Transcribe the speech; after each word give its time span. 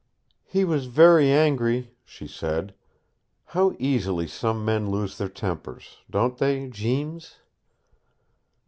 "He 0.45 0.65
was 0.65 0.87
very 0.87 1.29
angry," 1.31 1.93
she 2.03 2.25
said. 2.27 2.73
"How 3.45 3.75
easily 3.77 4.25
some 4.25 4.65
men 4.65 4.89
lose 4.89 5.19
their 5.19 5.29
tempers, 5.29 5.97
don't 6.09 6.39
they 6.39 6.67
Jeems?" 6.69 7.35